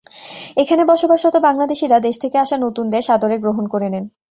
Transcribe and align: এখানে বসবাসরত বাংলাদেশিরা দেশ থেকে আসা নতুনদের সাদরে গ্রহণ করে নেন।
এখানে 0.57 0.83
বসবাসরত 0.85 1.35
বাংলাদেশিরা 1.39 1.97
দেশ 1.99 2.15
থেকে 2.19 2.37
আসা 2.37 2.55
নতুনদের 2.57 3.03
সাদরে 3.03 3.35
গ্রহণ 3.37 3.65
করে 3.67 3.87
নেন। 3.89 4.05